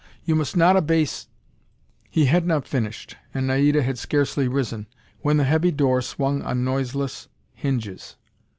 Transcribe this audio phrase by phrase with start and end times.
[0.23, 1.27] You must not abase"
[2.09, 4.87] He had not finished, and Naida had scarcely risen,
[5.19, 8.15] when the heavy door swung on noiseless hinges.